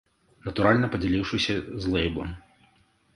Натуральна 0.45 0.87
падзяліўшыся 0.95 1.55
з 1.83 1.91
лэйблам. 1.97 2.33